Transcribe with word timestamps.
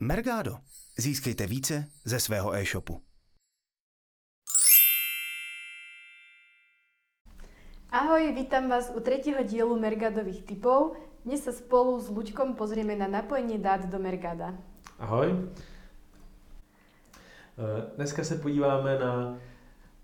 Mergado. 0.00 0.58
Získejte 0.98 1.46
více 1.46 1.84
ze 2.04 2.20
svého 2.20 2.54
e-shopu. 2.54 3.00
Ahoj, 7.90 8.32
vítam 8.34 8.68
vás 8.68 8.92
u 8.96 9.00
tretieho 9.00 9.44
dielu 9.44 9.80
Mergadových 9.80 10.42
typov. 10.42 10.92
Dnes 11.24 11.44
sa 11.44 11.52
spolu 11.52 12.00
s 12.00 12.08
Luďkom 12.12 12.54
pozrieme 12.54 12.96
na 12.96 13.08
napojení 13.08 13.58
dát 13.58 13.86
do 13.88 13.98
Mergada. 13.98 14.54
Ahoj. 14.98 15.32
Eh, 15.32 15.36
Dneska 17.96 18.24
se 18.24 18.36
podíváme 18.36 18.98
na 18.98 19.38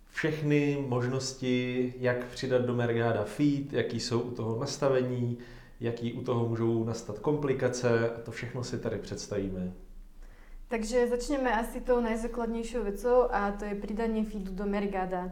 všechny 0.09 0.85
možnosti, 0.89 1.95
jak 1.99 2.25
přidat 2.25 2.63
do 2.63 2.75
Mergada 2.75 3.25
feed, 3.25 3.73
jaký 3.73 4.01
jsou 4.01 4.21
u 4.21 4.31
toho 4.31 4.61
nastavení, 4.61 5.39
jaký 5.83 6.13
u 6.13 6.23
toho 6.23 6.49
můžou 6.49 6.85
nastat 6.85 7.19
komplikace 7.19 8.11
a 8.11 8.21
to 8.21 8.31
všechno 8.31 8.65
si 8.65 8.79
tady 8.79 8.99
představíme. 8.99 9.73
Takže 10.69 11.09
začneme 11.09 11.61
asi 11.61 11.81
tou 11.81 12.01
najzákladnejšou 12.01 12.85
vecou 12.85 13.23
a 13.31 13.51
to 13.51 13.65
je 13.65 13.75
pridanie 13.75 14.25
feedu 14.25 14.53
do 14.55 14.67
Mergada. 14.67 15.31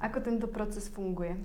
Ako 0.00 0.20
tento 0.20 0.46
proces 0.46 0.88
funguje? 0.88 1.36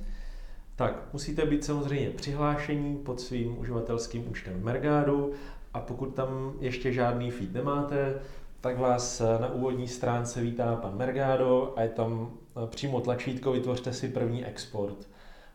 Tak, 0.75 1.13
musíte 1.13 1.45
být 1.45 1.63
samozřejmě 1.63 2.09
přihlášení 2.09 2.97
pod 2.97 3.21
svým 3.21 3.59
uživatelským 3.59 4.29
účtem 4.29 4.61
v 4.61 4.63
Mergádu 4.63 5.31
a 5.73 5.79
pokud 5.79 6.15
tam 6.15 6.53
ještě 6.59 6.93
žádný 6.93 7.31
feed 7.31 7.53
nemáte, 7.53 8.21
tak 8.61 8.77
vás 8.77 9.19
na 9.39 9.53
úvodní 9.53 9.87
stránce 9.87 10.41
vítá 10.41 10.75
pan 10.75 10.97
Mergado 10.97 11.73
a 11.75 11.81
je 11.81 11.89
tam 11.89 12.31
eh, 12.31 12.67
přímo 12.67 13.01
tlačítko 13.01 13.51
Vytvořte 13.51 13.93
si 13.93 14.07
první 14.07 14.45
export. 14.45 15.07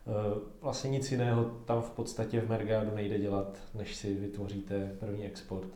Eh, 0.07 0.39
Vlastně 0.61 0.89
nic 0.89 1.11
jiného 1.11 1.43
tam 1.65 1.81
v 1.81 1.89
podstatě 1.89 2.41
v 2.41 2.49
Mergádu 2.49 2.95
nejde 2.95 3.19
dělat, 3.19 3.57
než 3.73 3.95
si 3.95 4.13
vytvoříte 4.13 4.95
první 4.99 5.25
export. 5.25 5.67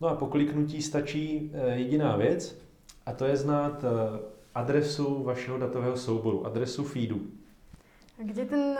No 0.00 0.08
a 0.08 0.14
po 0.16 0.26
kliknutí 0.26 0.82
stačí 0.82 1.50
eh, 1.54 1.74
jediná 1.76 2.16
věc 2.16 2.58
a 3.06 3.12
to 3.12 3.24
je 3.24 3.36
znát 3.36 3.84
eh, 3.84 4.20
adresu 4.54 5.22
vašeho 5.22 5.58
datového 5.58 5.96
souboru, 5.96 6.46
adresu 6.46 6.84
feedu. 6.84 7.20
A 8.18 8.22
Kde, 8.22 8.44
ten, 8.44 8.78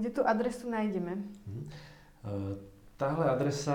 kde 0.00 0.10
tu 0.10 0.26
adresu 0.28 0.70
najdeme? 0.70 1.18
Eh, 2.24 2.58
Tahle 2.96 3.24
adresa 3.30 3.74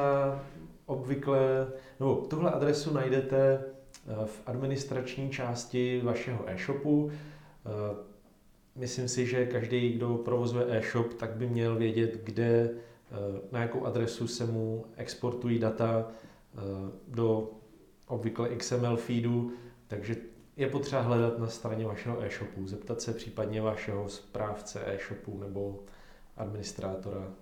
obvykle, 0.86 1.68
no 2.00 2.16
tuhle 2.16 2.52
adresu 2.52 2.94
najdete 2.94 3.64
v 4.26 4.42
administrační 4.46 5.30
části 5.30 6.02
vašeho 6.04 6.50
e-shopu. 6.50 7.12
Myslím 8.76 9.08
si, 9.08 9.26
že 9.26 9.46
každý, 9.46 9.94
kdo 9.94 10.18
provozuje 10.18 10.66
e-shop, 10.70 11.14
tak 11.14 11.32
by 11.36 11.48
měl 11.48 11.76
vědět, 11.76 12.22
kde, 12.24 12.70
eh, 12.74 13.16
na 13.52 13.62
jakou 13.62 13.86
adresu 13.86 14.28
se 14.28 14.46
mu 14.46 14.86
exportují 14.98 15.60
data 15.60 16.08
eh, 16.08 16.60
do 17.08 17.52
obvykle 18.08 18.50
XML 18.50 18.98
feedu, 18.98 19.52
takže 19.88 20.16
je 20.58 20.70
potřeba 20.70 21.02
hledat 21.02 21.40
na 21.40 21.48
straně 21.48 21.86
vašeho 21.86 22.24
e-shopu, 22.24 22.68
zeptat 22.68 23.02
se 23.02 23.14
případně 23.14 23.62
vašeho 23.62 24.10
správce 24.10 24.82
e-shopu 24.86 25.40
nebo 25.40 25.84
administrátora 26.38 27.34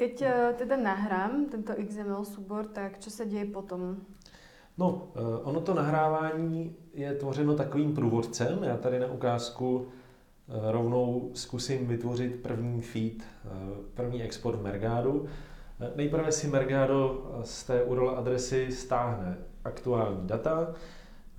Keď 0.00 0.22
eh, 0.22 0.54
teda 0.56 0.80
nahrám 0.80 1.52
tento 1.52 1.76
XML 1.76 2.24
súbor, 2.24 2.72
tak 2.72 2.96
čo 3.04 3.12
sa 3.12 3.28
deje 3.28 3.44
potom? 3.44 4.00
No, 4.80 5.08
eh, 5.14 5.20
ono 5.42 5.60
to 5.60 5.74
nahrávání 5.74 6.76
je 6.94 7.14
tvořeno 7.14 7.54
takovým 7.54 7.94
průvodcem. 7.94 8.58
Já 8.62 8.76
tady 8.76 8.98
na 8.98 9.06
ukázku 9.06 9.88
eh, 9.88 10.72
rovnou 10.72 11.30
zkusím 11.34 11.86
vytvořit 11.86 12.42
první 12.42 12.82
feed, 12.82 13.22
eh, 13.22 13.48
první 13.94 14.22
export 14.22 14.58
v 14.58 14.62
Mergádu. 14.62 15.26
Nejprve 15.96 16.32
si 16.32 16.48
Mergado 16.48 17.30
z 17.44 17.64
té 17.64 17.82
URL 17.82 18.10
adresy 18.10 18.72
stáhne 18.72 19.38
aktuální 19.64 20.26
data. 20.26 20.74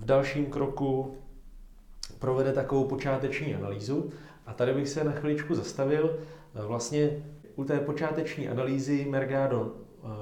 V 0.00 0.04
dalším 0.04 0.46
kroku 0.46 1.16
provede 2.18 2.52
takovou 2.52 2.84
počáteční 2.84 3.54
analýzu. 3.54 4.10
A 4.46 4.54
tady 4.54 4.74
bych 4.74 4.88
se 4.88 5.04
na 5.04 5.12
chviličku 5.12 5.54
zastavil. 5.54 6.18
Vlastně 6.66 7.10
u 7.56 7.64
té 7.64 7.80
počáteční 7.80 8.48
analýzy 8.48 9.06
Mergado 9.10 9.72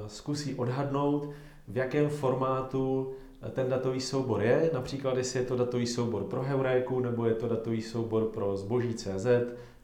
zkusí 0.07 0.55
odhadnout, 0.55 1.31
v 1.71 1.77
jakém 1.77 2.09
formátu 2.09 3.13
eh, 3.43 3.51
ten 3.51 3.69
datový 3.69 4.01
soubor 4.01 4.43
je, 4.43 4.71
například 4.75 5.17
jestli 5.17 5.39
je 5.39 5.47
to 5.47 5.57
datový 5.57 5.87
soubor 5.87 6.25
pro 6.25 6.43
Heuréku 6.43 7.01
nebo 7.01 7.27
je 7.27 7.35
to 7.35 7.49
datový 7.49 7.83
soubor 7.83 8.25
pro 8.25 8.57
zboží 8.57 8.95
CZ, 8.95 9.27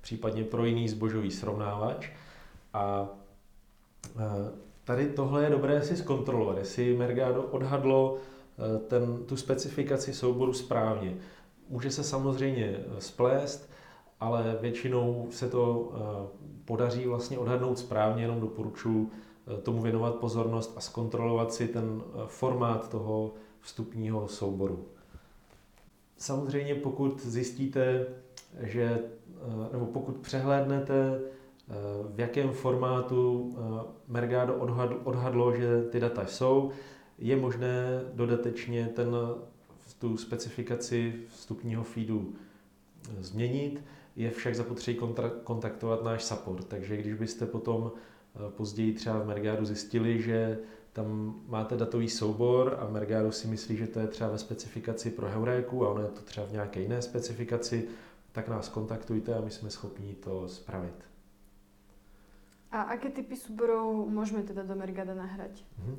případně 0.00 0.44
pro 0.44 0.64
jiný 0.64 0.88
zbožový 0.88 1.30
srovnávač. 1.30 2.10
A 2.72 3.08
eh, 4.19 4.22
tady 4.84 5.06
tohle 5.06 5.44
je 5.44 5.50
dobré 5.50 5.82
si 5.82 5.96
zkontrolovat, 5.96 6.58
jestli 6.58 6.96
Mergado 6.96 7.42
odhadlo 7.42 8.16
eh, 8.19 8.78
ten, 8.78 9.25
tu 9.26 9.36
specifikaci 9.36 10.14
souboru 10.14 10.52
správně. 10.52 11.16
Může 11.69 11.91
se 11.91 12.04
samozřejmě 12.04 12.84
splést, 12.98 13.70
ale 14.20 14.58
většinou 14.60 15.28
se 15.30 15.48
to 15.48 15.92
podaří 16.64 17.06
vlastně 17.06 17.38
odhadnout 17.38 17.78
správně, 17.78 18.22
jenom 18.22 18.41
doporučuji 18.41 19.10
tomu 19.62 19.82
věnovat 19.82 20.14
pozornost 20.14 20.72
a 20.76 20.80
zkontrolovat 20.80 21.52
si 21.52 21.68
ten 21.68 22.02
eh, 22.06 22.18
formát 22.26 22.88
toho 22.90 23.34
vstupního 23.60 24.28
souboru. 24.28 24.84
Samozřejmě 26.16 26.74
pokud 26.74 27.20
zjistíte, 27.20 28.06
že, 28.60 28.82
eh, 28.82 29.72
nebo 29.72 29.86
pokud 29.86 30.16
přehlédnete, 30.16 31.20
eh, 31.20 31.72
v 32.14 32.20
jakém 32.20 32.50
formátu 32.52 33.54
eh, 33.58 33.84
Mergado 34.08 34.54
odhad- 34.54 34.98
odhadlo, 35.04 35.56
že 35.56 35.82
ty 35.82 36.00
data 36.00 36.26
jsou, 36.26 36.70
je 37.18 37.36
možné 37.36 38.00
dodatečně 38.14 38.86
ten, 38.94 39.08
tu 39.98 40.16
specifikaci 40.16 41.14
vstupního 41.28 41.82
feedu 41.84 42.32
eh, 43.08 43.22
změnit. 43.22 43.84
Je 44.16 44.30
však 44.30 44.54
zapotřebí 44.54 44.98
kontaktovat 45.44 46.04
náš 46.04 46.24
support, 46.24 46.64
takže 46.68 46.96
když 46.96 47.14
byste 47.14 47.46
potom 47.46 47.92
eh, 47.94 47.98
později 48.50 48.92
třeba 48.92 49.19
v 49.19 49.26
Mergadu 49.26 49.64
zjistili, 49.64 50.22
že 50.22 50.58
tam 50.92 51.34
máte 51.48 51.76
datový 51.76 52.08
soubor 52.08 52.76
a 52.80 52.88
Mergado 52.91 53.32
si 53.32 53.48
myslí, 53.48 53.76
že 53.76 53.86
to 53.86 54.00
je 54.00 54.06
třeba 54.06 54.30
ve 54.30 54.38
specifikaci 54.38 55.10
pro 55.10 55.28
Heuréku 55.28 55.86
a 55.86 55.91
ono 55.91 56.02
je 56.02 56.08
to 56.08 56.20
třeba 56.20 56.46
v 56.46 56.52
nějaké 56.52 56.80
jiné 56.80 57.02
specifikaci, 57.02 57.88
tak 58.32 58.48
nás 58.48 58.69
kontaktujte 58.69 59.34
a 59.34 59.41
my 59.41 59.50
jsme 59.50 59.70
schopni 59.70 60.14
to 60.14 60.48
spravit. 60.48 60.94
A 62.72 62.82
aké 62.82 63.08
typy 63.08 63.36
súborov 63.38 64.10
môžeme 64.10 64.42
teda 64.44 64.66
do 64.66 64.76
Mergada 64.76 65.14
nahrať? 65.14 65.64
Mhm. 65.78 65.96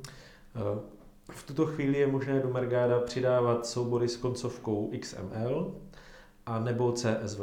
Eh, 0.54 0.98
V 1.28 1.42
tuto 1.46 1.66
chvíli 1.66 1.98
je 1.98 2.06
možné 2.06 2.40
do 2.40 2.48
Mergada 2.48 3.00
přidávat 3.00 3.66
soubory 3.66 4.08
s 4.08 4.16
koncovkou 4.16 4.90
XML 5.00 5.74
a 6.46 6.58
nebo 6.58 6.92
CSV. 6.92 7.40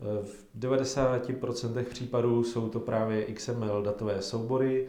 V 0.00 0.46
90% 0.58 1.84
případů 1.84 2.44
jsou 2.44 2.68
to 2.68 2.80
právě 2.80 3.24
XML 3.24 3.82
datové 3.82 4.22
soubory 4.22 4.88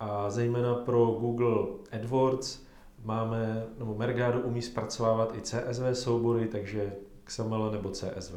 a 0.00 0.30
zejména 0.30 0.74
pro 0.74 1.06
Google 1.06 1.66
AdWords 1.92 2.66
máme, 3.04 3.66
nebo 3.78 3.94
Mergado 3.94 4.40
umí 4.40 4.62
zpracovávat 4.62 5.34
i 5.36 5.40
CSV 5.40 5.82
soubory, 5.92 6.48
takže 6.48 6.92
XML 7.24 7.70
nebo 7.70 7.90
CSV. 7.90 8.34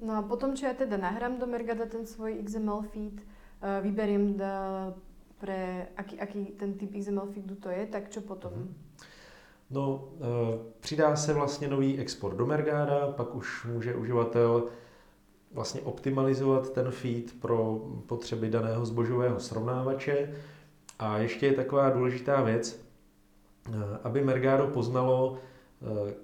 No 0.00 0.14
a 0.14 0.22
potom, 0.22 0.54
čo 0.54 0.70
ja 0.70 0.78
teda 0.78 0.94
nahrám 0.94 1.42
do 1.42 1.46
Mergada 1.50 1.82
ten 1.86 2.06
svoj 2.06 2.38
XML 2.46 2.86
feed, 2.94 3.18
eh, 3.18 3.82
vyberiem 3.82 4.38
da, 4.38 4.94
pre 5.42 5.90
aký, 5.98 6.20
aký 6.20 6.44
ten 6.54 6.78
typ 6.78 6.94
XML 6.94 7.26
feedu 7.34 7.54
to 7.58 7.70
je, 7.70 7.86
tak 7.86 8.10
čo 8.10 8.20
potom? 8.20 8.52
Mhm. 8.54 8.74
No, 9.70 10.08
eh, 10.20 10.58
přidá 10.80 11.16
se 11.16 11.34
vlastně 11.34 11.68
nový 11.68 11.98
export 11.98 12.36
do 12.36 12.46
Mergada, 12.46 13.12
pak 13.12 13.34
už 13.34 13.64
může 13.64 13.94
uživatel 13.94 14.68
vlastně 15.54 15.80
optimalizovat 15.80 16.70
ten 16.72 16.90
feed 16.90 17.40
pro 17.40 17.80
potřeby 18.06 18.50
daného 18.50 18.86
zbožového 18.86 19.40
srovnávače. 19.40 20.30
A 20.98 21.18
ještě 21.18 21.46
je 21.46 21.52
taková 21.52 21.90
důležitá 21.90 22.42
věc, 22.42 22.80
eh, 23.68 23.72
aby 24.04 24.24
Mergado 24.24 24.66
poznalo 24.66 25.38
eh, 25.82 26.14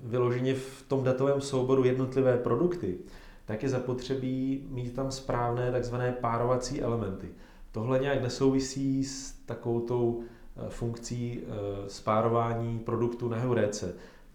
vyloženě 0.00 0.54
v 0.54 0.84
tom 0.88 1.04
datovém 1.04 1.40
souboru 1.40 1.84
jednotlivé 1.84 2.36
produkty, 2.36 2.98
tak 3.44 3.62
je 3.62 3.68
zapotřebí 3.68 4.66
mít 4.70 4.94
tam 4.94 5.10
správné 5.10 5.72
takzvané 5.72 6.12
párovací 6.12 6.82
elementy. 6.82 7.28
Tohle 7.72 7.98
nějak 7.98 8.22
nesouvisí 8.22 9.04
s 9.04 9.32
takovou 9.32 9.80
tou 9.80 10.22
eh, 10.22 10.70
funkcí 10.70 11.40
spárování 11.86 12.78
produktů 12.78 13.28
na 13.28 13.36
Heuréce. 13.36 13.94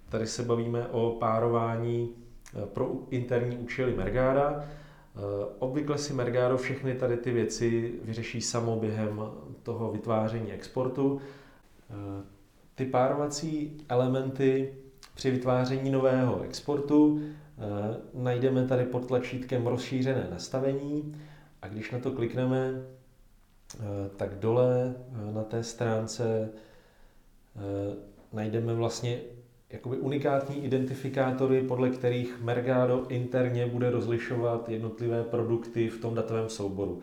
Tady 0.10 0.28
se 0.28 0.44
bavíme 0.44 0.88
o 0.88 1.18
párování 1.20 2.10
pro 2.74 2.92
interní 3.10 3.58
účely 3.58 3.96
Mergáda. 3.96 4.66
Obvykle 5.60 5.98
si 5.98 6.14
Mergado 6.14 6.58
všechny 6.58 6.96
tady 6.96 7.18
ty 7.18 7.32
věci 7.32 7.94
vyřeší 8.04 8.42
samo 8.42 8.76
během 8.76 9.22
toho 9.64 9.92
vytváření 9.92 10.52
exportu. 10.52 11.22
Ty 12.76 12.86
párovací 12.86 13.78
elementy 13.90 14.74
při 15.16 15.32
vytváření 15.32 15.92
nového 15.92 16.42
exportu 16.42 17.22
najdeme 18.14 18.68
tady 18.68 18.86
pod 18.86 19.08
tlačítkem 19.08 19.68
rozšířené 19.68 20.28
nastavení 20.32 21.16
a 21.62 21.68
když 21.68 21.92
na 21.92 22.00
to 22.00 22.12
klikneme, 22.12 22.74
tak 24.18 24.40
dole 24.40 24.96
na 25.34 25.44
té 25.44 25.64
stránce 25.64 26.50
najdeme 28.34 28.74
vlastně 28.74 29.20
jakoby 29.70 29.98
unikátní 29.98 30.66
identifikátory, 30.66 31.64
podle 31.64 31.90
kterých 31.90 32.42
Mergado 32.42 33.06
interně 33.10 33.66
bude 33.66 33.90
rozlišovat 33.90 34.70
jednotlivé 34.70 35.24
produkty 35.24 35.90
v 35.90 36.02
tom 36.02 36.16
datovém 36.16 36.50
souboru. 36.50 37.00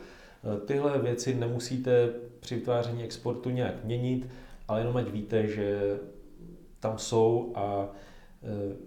Tyhle 0.67 0.99
věci 0.99 1.35
nemusíte 1.35 2.11
při 2.41 2.55
vytváření 2.55 3.05
exportu 3.05 3.51
nějak 3.51 3.85
měnit, 3.85 4.29
ale 4.69 4.81
jenom 4.81 4.97
ať 4.97 5.09
víte, 5.09 5.47
že 5.47 5.99
tam 6.81 6.99
jsou 6.99 7.53
a 7.55 7.89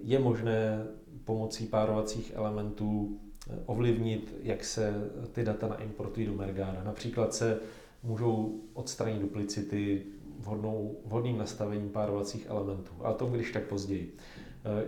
je 0.04 0.20
možné 0.20 0.84
pomocí 1.26 1.66
párovacích 1.66 2.32
elementů 2.36 3.20
ovlivnit, 3.66 4.36
jak 4.44 4.64
se 4.64 4.94
ty 5.32 5.44
data 5.44 5.68
naimportují 5.68 6.26
do 6.26 6.34
Mergáda. 6.34 6.82
Například 6.86 7.34
se 7.34 7.60
můžou 8.04 8.62
odstranit 8.74 9.22
duplicity 9.22 10.04
vhodnou, 10.40 10.98
vhodným 11.06 11.38
nastavením 11.38 11.90
párovacích 11.90 12.46
elementů, 12.50 12.92
ale 13.02 13.16
to 13.16 13.26
když 13.26 13.52
tak 13.52 13.64
později. 13.64 14.16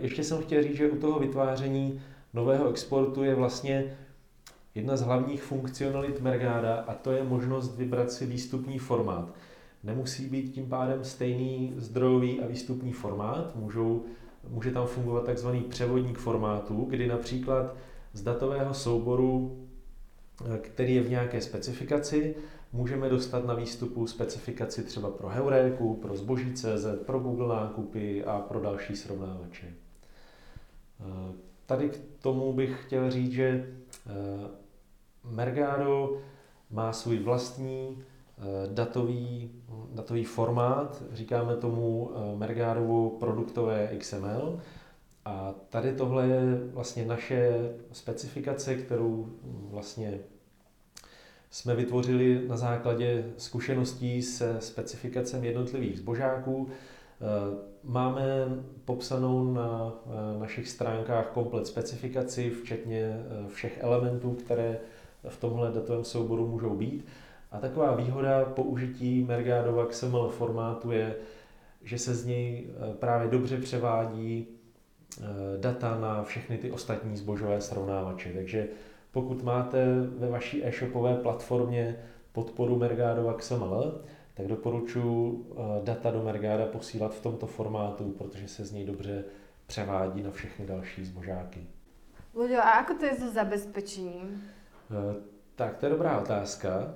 Ještě 0.00 0.24
jsem 0.24 0.42
chtěl 0.42 0.62
říct, 0.62 0.76
že 0.76 0.90
u 0.90 0.96
toho 0.96 1.18
vytváření 1.18 2.00
nového 2.34 2.70
exportu 2.70 3.24
je 3.24 3.34
vlastně 3.34 3.96
jedna 4.74 4.96
z 4.96 5.02
hlavních 5.02 5.42
funkcionalit 5.42 6.20
Mergáda 6.20 6.74
a 6.76 6.94
to 6.94 7.12
je 7.12 7.24
možnost 7.24 7.76
vybrat 7.76 8.12
si 8.12 8.26
výstupní 8.26 8.78
formát. 8.78 9.34
Nemusí 9.82 10.26
být 10.26 10.52
tím 10.52 10.68
pádem 10.68 11.04
stejný 11.04 11.72
zdrojový 11.76 12.40
a 12.40 12.46
výstupní 12.46 12.92
formát, 12.92 13.56
můžou, 13.56 14.04
může 14.48 14.70
tam 14.70 14.86
fungovat 14.86 15.24
takzvaný 15.24 15.60
převodník 15.60 16.18
formátů, 16.18 16.86
kdy 16.90 17.06
například 17.06 17.76
z 18.12 18.22
datového 18.22 18.74
souboru, 18.74 19.58
eh, 20.44 20.58
který 20.58 20.94
je 20.94 21.02
v 21.02 21.10
nějaké 21.10 21.40
specifikaci, 21.40 22.34
můžeme 22.72 23.08
dostat 23.08 23.44
na 23.44 23.54
výstupu 23.54 24.06
specifikaci 24.06 24.84
třeba 24.84 25.10
pro 25.10 25.28
Heuréku, 25.28 25.94
pro 25.94 26.16
zboží 26.16 26.54
CZ, 26.54 26.86
pro 27.06 27.20
Google 27.20 27.56
nákupy 27.56 28.24
a 28.24 28.38
pro 28.38 28.60
další 28.60 28.96
srovnávače. 28.96 29.66
Eh, 29.66 31.32
tady 31.66 31.88
k 31.88 32.00
tomu 32.22 32.52
bych 32.52 32.84
chtěl 32.86 33.10
říct, 33.10 33.32
že 33.32 33.46
eh, 33.48 34.12
Mergado 35.24 36.18
má 36.70 36.92
svůj 36.92 37.18
vlastní 37.18 38.02
datový, 38.74 39.50
datový 39.94 40.24
formát, 40.24 41.02
říkáme 41.12 41.56
tomu 41.56 42.10
Mergadovo 42.36 43.10
produktové 43.10 43.96
XML, 43.98 44.60
a 45.24 45.54
tady 45.68 45.92
tohle 45.92 46.26
je 46.26 46.60
vlastně 46.72 47.06
naše 47.06 47.52
specifikace, 47.92 48.74
kterou 48.74 49.28
vlastně 49.70 50.20
jsme 51.52 51.74
vytvořili 51.74 52.48
na 52.48 52.56
základě 52.56 53.24
zkušeností 53.36 54.22
se 54.22 54.56
specifikacemi 54.60 55.46
jednotlivých 55.46 55.98
zbožáků. 55.98 56.68
Eh, 56.68 57.56
máme 57.84 58.24
popsanou 58.84 59.52
na 59.52 59.92
eh, 60.06 60.40
našich 60.40 60.68
stránkách 60.68 61.26
komplet 61.26 61.66
specifikaci, 61.66 62.50
včetně 62.50 63.00
eh, 63.00 63.48
všech 63.48 63.78
elementů, 63.82 64.30
které 64.30 64.78
v 65.28 65.40
tomhle 65.40 65.70
datovém 65.70 66.04
souboru 66.04 66.48
můžou 66.48 66.74
být. 66.74 67.06
A 67.50 67.58
taková 67.58 67.94
výhoda 67.94 68.44
použití 68.44 69.24
Mergadova 69.24 69.86
XML 69.86 70.28
formátu 70.28 70.90
je, 70.90 71.16
že 71.82 71.98
se 71.98 72.14
z 72.14 72.26
něj 72.26 72.66
právě 72.98 73.28
dobře 73.28 73.60
převádí 73.60 74.46
data 75.60 76.00
na 76.00 76.22
všechny 76.22 76.58
ty 76.58 76.70
ostatní 76.70 77.16
zbožové 77.16 77.60
srovnávače. 77.60 78.32
Takže 78.32 78.68
pokud 79.12 79.42
máte 79.42 79.86
ve 80.18 80.30
vaší 80.30 80.64
e-shopové 80.64 81.16
platformě 81.16 81.96
podporu 82.32 82.78
Mergadova 82.78 83.34
XML, 83.34 84.02
tak 84.34 84.46
doporučuji 84.46 85.46
eh, 85.50 85.84
data 85.84 86.10
do 86.10 86.22
Mergada 86.22 86.66
posílat 86.66 87.14
v 87.14 87.22
tomto 87.22 87.46
formátu, 87.46 88.10
protože 88.18 88.48
se 88.48 88.64
z 88.64 88.72
něj 88.72 88.84
dobře 88.84 89.24
převádí 89.66 90.22
na 90.22 90.30
všechny 90.30 90.66
další 90.66 91.04
zbožáky. 91.04 91.66
Luďo, 92.34 92.56
a 92.58 92.70
ako 92.70 92.94
to 92.94 93.04
je 93.04 93.14
so 93.14 93.34
zabezpečením? 93.34 94.42
Eh, 94.90 95.16
tak, 95.54 95.76
to 95.76 95.86
je 95.86 95.90
dobrá 95.90 96.20
otázka. 96.20 96.94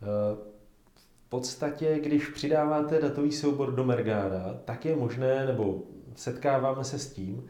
V 0.00 1.28
podstatě, 1.28 1.98
když 1.98 2.28
přidáváte 2.28 3.00
datový 3.00 3.32
soubor 3.32 3.74
do 3.74 3.84
Mergáda, 3.84 4.60
tak 4.64 4.84
je 4.84 4.96
možné, 4.96 5.46
nebo 5.46 5.82
setkáváme 6.14 6.84
se 6.84 6.98
s 6.98 7.12
tím, 7.12 7.46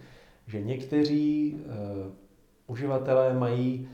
že 0.46 0.60
někteří 0.60 1.60
uživatelé 2.68 3.34
mají 3.34 3.88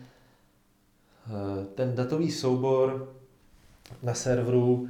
uh, 1.27 1.65
ten 1.75 1.95
datový 1.95 2.31
soubor 2.31 3.15
na 4.03 4.15
serveru, 4.15 4.73
uh, 4.75 4.89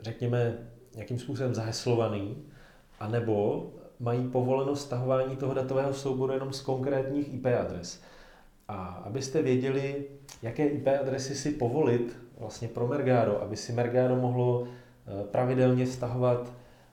řekněme, 0.00 0.58
nějakým 0.94 1.18
způsobem 1.18 1.54
zaheslovaný, 1.54 2.42
anebo 3.00 3.66
mají 4.00 4.28
povoleno 4.28 4.76
stahování 4.76 5.36
toho 5.36 5.54
datového 5.54 5.94
souboru 5.94 6.32
jenom 6.32 6.52
z 6.52 6.60
konkrétních 6.60 7.34
IP 7.34 7.46
adres. 7.46 8.02
A 8.68 8.86
abyste 8.86 9.42
věděli, 9.42 10.04
jaké 10.42 10.66
IP 10.66 10.86
adresy 11.00 11.34
si 11.34 11.50
povolit 11.50 12.18
vlastně 12.38 12.68
pro 12.68 12.86
Mergado, 12.86 13.42
aby 13.42 13.56
si 13.56 13.72
Mergado 13.72 14.16
mohlo 14.16 14.68
pravidelně 15.30 15.86
stahovat 15.86 16.52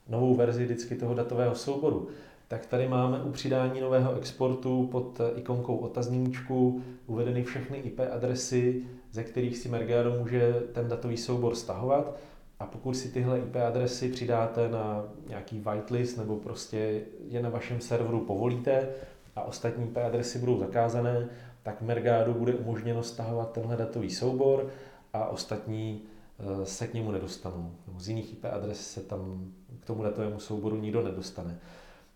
novou 0.10 0.36
verzi 0.36 0.64
vždycky 0.64 0.96
toho 0.96 1.14
datového 1.14 1.56
souboru, 1.56 2.08
tak 2.48 2.66
tady 2.66 2.88
máme 2.88 3.24
u 3.24 3.32
přidání 3.32 3.82
nového 3.82 4.16
exportu 4.16 4.88
pod 4.92 5.22
ikonkou 5.36 5.78
otazníčku 5.78 6.82
uvedeny 7.08 7.44
všechny 7.44 7.78
IP 7.78 8.00
adresy, 8.12 8.84
ze 9.12 9.24
kterých 9.24 9.58
si 9.58 9.70
Mergado 9.70 10.20
může 10.20 10.54
ten 10.74 10.88
datový 10.88 11.18
soubor 11.18 11.56
stahovat. 11.56 12.16
A 12.60 12.66
pokud 12.66 12.94
si 12.94 13.10
tyhle 13.10 13.40
IP 13.40 13.56
adresy 13.56 14.10
přidáte 14.10 14.70
na 14.70 15.06
nějaký 15.28 15.60
whitelist 15.60 16.18
nebo 16.18 16.36
prostě 16.36 17.02
je 17.28 17.42
na 17.42 17.50
vašem 17.50 17.82
serveru 17.82 18.20
povolíte 18.20 18.90
a 19.36 19.42
ostatní 19.42 19.84
IP 19.84 19.98
adresy 19.98 20.40
budou 20.40 20.58
zakázané, 20.58 21.30
tak 21.64 21.82
Mergado 21.82 22.34
bude 22.34 22.54
umožněno 22.54 23.04
stahovat 23.04 23.52
tenhle 23.52 23.78
datový 23.78 24.10
soubor 24.10 24.68
a 25.14 25.26
ostatní 25.26 26.02
eh, 26.40 26.66
se 26.66 26.88
k 26.88 26.94
němu 26.94 27.12
nedostanou. 27.12 27.72
Z 27.98 28.10
jiných 28.10 28.34
IP 28.34 28.46
adres 28.46 28.92
se 28.92 29.02
tam 29.02 29.52
k 29.80 29.86
tomu 29.86 30.04
datovému 30.04 30.40
souboru 30.40 30.76
nikdo 30.78 31.04
nedostane. 31.04 31.60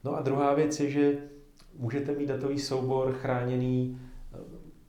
No 0.03 0.17
a 0.17 0.21
druhá 0.21 0.53
věc 0.53 0.79
je, 0.79 0.89
že 0.89 1.17
můžete 1.77 2.11
mít 2.11 2.25
datový 2.25 2.59
soubor 2.59 3.13
chráněný 3.13 3.99
eh, 4.33 4.37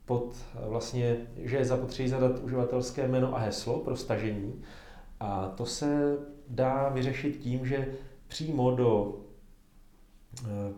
pod 0.05 0.35
eh, 0.55 0.69
vlastně, 0.69 1.17
že 1.37 1.57
je 1.57 1.65
zapotřebí 1.65 2.09
zadat 2.09 2.39
uživatelské 2.39 3.07
jméno 3.07 3.35
a 3.35 3.39
heslo 3.39 3.79
pro 3.79 3.95
stažení. 3.95 4.61
A 5.19 5.53
to 5.57 5.65
se 5.65 6.17
dá 6.47 6.89
vyřešit 6.89 7.37
tím, 7.37 7.65
že 7.65 7.93
přímo 8.27 8.71
do 8.71 9.21
eh, 10.45 10.73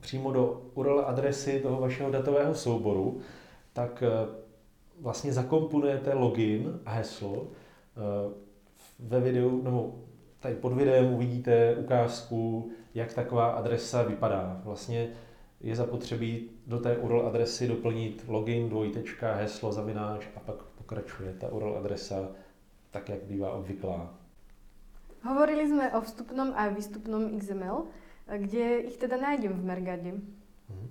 přímo 0.00 0.32
do 0.32 0.62
URL 0.74 1.04
adresy 1.06 1.60
toho 1.60 1.80
vašeho 1.80 2.10
datového 2.10 2.54
souboru, 2.54 3.20
tak 3.72 4.02
vlastně 5.00 5.32
zakomponujete 5.32 6.14
login 6.14 6.80
a 6.86 6.90
heslo 6.90 7.48
ve 8.98 9.20
videu, 9.20 9.62
nebo 9.62 9.94
tady 10.40 10.54
pod 10.54 10.72
videem 10.72 11.14
uvidíte 11.14 11.76
ukázku, 11.76 12.70
jak 12.98 13.12
taková 13.12 13.50
adresa 13.50 14.02
vypadá. 14.02 14.60
Vlastně 14.64 15.10
je 15.60 15.76
zapotřebí 15.76 16.50
do 16.66 16.80
té 16.80 16.96
URL 16.96 17.26
adresy 17.26 17.68
doplnit 17.68 18.24
login, 18.28 18.68
dvojtečka, 18.68 19.34
heslo, 19.34 19.72
zavináč 19.72 20.26
a 20.36 20.40
pak 20.40 20.56
pokračuje 20.62 21.32
ta 21.32 21.52
URL 21.52 21.76
adresa 21.78 22.28
tak, 22.90 23.08
jak 23.08 23.22
bývá 23.22 23.52
obvyklá. 23.52 24.14
Hovorili 25.22 25.68
jsme 25.68 25.92
o 25.92 26.00
vstupnom 26.00 26.52
a 26.56 26.68
výstupnom 26.68 27.38
XML. 27.40 27.84
Kde 28.36 28.78
ich 28.78 28.96
teda 28.96 29.16
najdem 29.16 29.52
v 29.52 29.64
Mergade? 29.64 30.12
Mhm. 30.68 30.88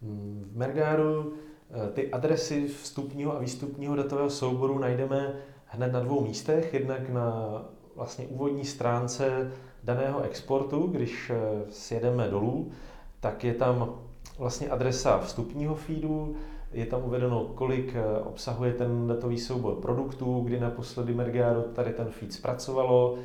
V 0.00 0.56
Mergádu 0.56 1.34
eh, 1.34 1.92
ty 1.92 2.10
adresy 2.10 2.68
vstupního 2.68 3.36
a 3.36 3.38
výstupního 3.38 3.96
datového 3.96 4.30
souboru 4.30 4.78
najdeme 4.78 5.34
hned 5.66 5.92
na 5.92 6.00
dvou 6.00 6.24
místech. 6.24 6.74
Jednak 6.74 7.08
na 7.08 7.62
vlastně 7.96 8.26
úvodní 8.26 8.64
stránce 8.64 9.52
daného 9.84 10.22
exportu, 10.22 10.86
když 10.86 11.30
eh, 11.30 11.36
sjedeme 11.70 12.28
dolů, 12.28 12.72
tak 13.20 13.44
je 13.44 13.54
tam 13.54 13.94
vlastně 14.38 14.68
adresa 14.68 15.18
vstupního 15.18 15.74
feedu, 15.74 16.36
je 16.72 16.86
tam 16.86 17.04
uvedeno, 17.04 17.44
kolik 17.44 17.94
eh, 17.94 18.20
obsahuje 18.20 18.72
ten 18.72 19.06
datový 19.06 19.38
soubor 19.38 19.74
produktů, 19.74 20.40
kdy 20.40 20.60
naposledy 20.60 21.14
Mergado 21.14 21.62
tady 21.62 21.92
ten 21.92 22.08
feed 22.08 22.32
zpracovalo 22.32 23.18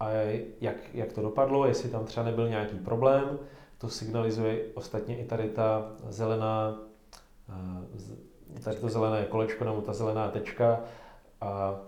a 0.00 0.10
jak, 0.60 0.76
jak 0.94 1.12
to 1.12 1.22
dopadlo, 1.22 1.66
jestli 1.66 1.88
tam 1.88 2.04
třeba 2.04 2.26
nebyl 2.26 2.48
nějaký 2.48 2.76
problém. 2.76 3.38
To 3.78 3.88
signalizuje 3.88 4.60
ostatně 4.74 5.18
i 5.18 5.24
tady 5.24 5.48
ta 5.48 5.92
zelená, 6.08 6.78
eh, 8.56 8.60
tady 8.60 8.76
to 8.76 8.88
zelené 8.88 9.24
kolečko 9.24 9.64
nebo 9.64 9.80
ta 9.80 9.92
zelená 9.92 10.28
tečka 10.28 10.80
a 11.40 11.80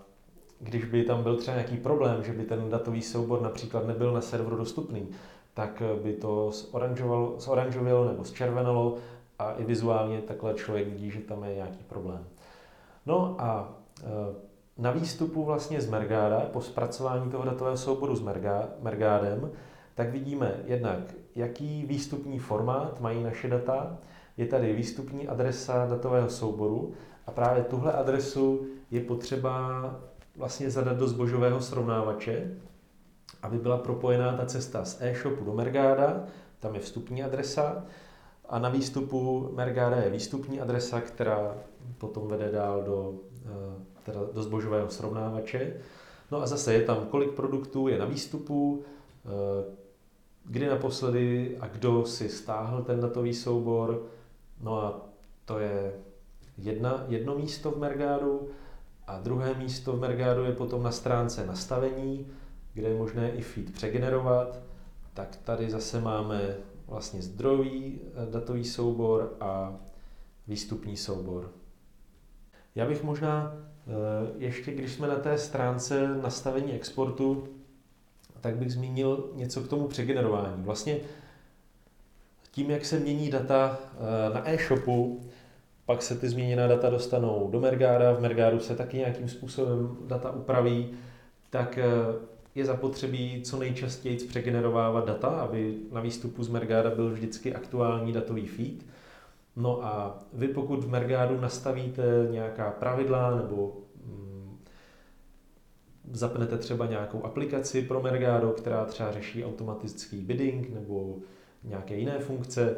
když 0.63 0.85
by 0.85 1.03
tam 1.03 1.23
byl 1.23 1.37
třeba 1.37 1.57
nějaký 1.57 1.77
problém, 1.77 2.23
že 2.23 2.33
by 2.33 2.43
ten 2.43 2.69
datový 2.69 3.01
soubor 3.01 3.41
například 3.41 3.87
nebyl 3.87 4.13
na 4.13 4.21
serveru 4.21 4.57
dostupný, 4.57 5.07
tak 5.53 5.83
by 6.03 6.13
to 6.13 6.51
zoranžovalo 7.37 8.05
nebo 8.07 8.23
zčervenalo 8.23 8.97
a 9.39 9.51
i 9.51 9.63
vizuálně 9.63 10.21
takhle 10.21 10.53
člověk 10.53 10.87
vidí, 10.87 11.11
že 11.11 11.19
tam 11.19 11.43
je 11.43 11.55
nějaký 11.55 11.83
problém. 11.83 12.25
No 13.05 13.35
a 13.39 13.73
e, 14.03 14.09
na 14.77 14.91
výstupu 14.91 15.43
vlastně 15.43 15.81
z 15.81 15.89
Mergáda, 15.89 16.39
po 16.39 16.61
zpracování 16.61 17.31
toho 17.31 17.45
datového 17.45 17.77
souboru 17.77 18.15
s 18.15 18.23
Mergádem, 18.81 19.51
tak 19.95 20.09
vidíme 20.09 20.55
jednak, 20.65 20.99
jaký 21.35 21.85
výstupní 21.85 22.39
formát 22.39 23.01
mají 23.01 23.23
naše 23.23 23.47
data. 23.47 23.97
Je 24.37 24.45
tady 24.45 24.73
výstupní 24.73 25.27
adresa 25.27 25.85
datového 25.89 26.29
souboru 26.29 26.93
a 27.27 27.31
právě 27.31 27.63
tuhle 27.63 27.91
adresu 27.91 28.65
je 28.91 29.01
potřeba 29.01 29.81
vlastně 30.35 30.69
zadat 30.69 30.97
do 30.97 31.07
zbožového 31.07 31.61
srovnávače, 31.61 32.57
aby 33.41 33.57
byla 33.57 33.77
propojená 33.77 34.37
ta 34.37 34.45
cesta 34.45 34.85
z 34.85 34.97
e-shopu 35.01 35.45
do 35.45 35.53
Mergáda, 35.53 36.23
tam 36.59 36.75
je 36.75 36.81
vstupní 36.81 37.23
adresa, 37.23 37.85
a 38.49 38.59
na 38.59 38.69
výstupu 38.69 39.49
Mergáda 39.53 39.95
je 39.95 40.09
výstupní 40.09 40.61
adresa, 40.61 41.01
která 41.01 41.55
potom 41.97 42.27
vede 42.27 42.51
dál 42.51 42.83
do, 42.83 43.13
eh, 43.45 43.83
teda 44.03 44.19
do 44.33 44.43
zbožového 44.43 44.89
srovnávače. 44.89 45.73
No 46.31 46.41
a 46.41 46.45
zase 46.45 46.73
je 46.73 46.81
tam, 46.81 47.05
kolik 47.05 47.31
produktů 47.31 47.87
je 47.87 47.97
na 47.97 48.05
výstupu, 48.05 48.83
eh, 49.25 49.75
kdy 50.45 50.67
naposledy 50.67 51.57
a 51.59 51.67
kdo 51.67 52.05
si 52.05 52.29
stáhl 52.29 52.83
ten 52.83 52.99
datový 52.99 53.33
soubor. 53.33 54.01
No 54.61 54.81
a 54.81 55.01
to 55.45 55.59
je 55.59 55.93
jedna, 56.57 57.05
jedno 57.07 57.35
místo 57.35 57.71
v 57.71 57.77
Mergádu 57.77 58.47
a 59.07 59.19
druhé 59.19 59.53
místo 59.53 59.93
v 59.93 59.99
Mergádu 59.99 60.43
je 60.43 60.51
potom 60.51 60.83
na 60.83 60.91
stránce 60.91 61.45
nastavení, 61.45 62.27
kde 62.73 62.87
je 62.87 62.97
možné 62.97 63.31
i 63.31 63.41
feed 63.41 63.73
přegenerovat. 63.73 64.59
Tak 65.13 65.35
tady 65.35 65.69
zase 65.69 66.01
máme 66.01 66.55
vlastně 66.87 67.21
zdrojový 67.21 67.99
eh, 68.01 68.31
datový 68.31 68.65
soubor 68.65 69.33
a 69.39 69.75
výstupní 70.47 70.97
soubor. 70.97 71.51
Já 72.75 72.85
bych 72.85 73.03
možná 73.03 73.55
eh, 73.55 73.91
ještě, 74.37 74.71
když 74.71 74.93
jsme 74.93 75.07
na 75.07 75.15
té 75.15 75.37
stránce 75.37 76.07
nastavení 76.07 76.73
exportu, 76.73 77.47
tak 78.41 78.55
bych 78.55 78.71
zmínil 78.71 79.29
něco 79.33 79.61
k 79.61 79.67
tomu 79.67 79.87
přegenerování. 79.87 80.63
Vlastně 80.63 80.99
tím, 82.51 82.71
jak 82.71 82.85
se 82.85 82.99
mění 82.99 83.29
data 83.29 83.77
eh, 83.81 84.33
na 84.33 84.49
e-shopu, 84.49 85.21
pak 85.85 86.01
se 86.01 86.15
ty 86.15 86.29
změněná 86.29 86.67
data 86.67 86.89
dostanou 86.89 87.49
do 87.51 87.59
Mergáda, 87.59 88.13
v 88.13 88.21
Mergádu 88.21 88.59
se 88.59 88.75
taky 88.75 88.97
nějakým 88.97 89.29
způsobem 89.29 89.97
data 90.07 90.31
upraví, 90.31 90.89
tak 91.49 91.77
eh, 91.77 91.85
je 92.55 92.65
zapotřebí 92.65 93.41
co 93.41 93.59
nejčastěji 93.59 94.17
přegenerovávat 94.17 95.05
data, 95.05 95.27
aby 95.27 95.75
na 95.91 96.01
výstupu 96.01 96.43
z 96.43 96.49
Mergáda 96.49 96.89
byl 96.89 97.09
vždycky 97.09 97.55
aktuální 97.55 98.13
datový 98.13 98.47
feed. 98.47 98.85
No 99.55 99.85
a 99.85 100.19
vy 100.33 100.47
pokud 100.47 100.83
v 100.83 100.89
Mergádu 100.89 101.41
nastavíte 101.41 102.27
nějaká 102.31 102.71
pravidla 102.71 103.35
nebo 103.35 103.83
zapnete 106.11 106.57
třeba 106.57 106.85
nějakou 106.85 107.23
aplikaci 107.23 107.81
pro 107.81 108.01
Mergado, 108.01 108.51
která 108.51 108.85
třeba 108.85 109.11
řeší 109.11 109.45
automatický 109.45 110.21
bidding 110.21 110.69
nebo 110.69 111.17
nějaké 111.63 111.95
jiné 111.95 112.19
funkce, 112.19 112.77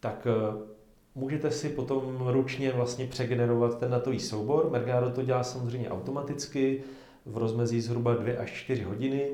tak 0.00 0.26
eh, 0.30 0.75
můžete 1.16 1.50
si 1.50 1.68
potom 1.68 2.26
ručně 2.26 2.72
vlastně 2.72 3.06
přegenerovat 3.06 3.78
ten 3.78 3.90
datový 3.90 4.20
soubor. 4.20 4.70
Mergado 4.70 5.10
to 5.10 5.22
dělá 5.22 5.42
samozřejmě 5.42 5.90
automaticky 5.90 6.82
v 7.26 7.38
rozmezí 7.38 7.80
zhruba 7.80 8.14
2 8.14 8.38
až 8.38 8.52
4 8.52 8.82
hodiny, 8.82 9.28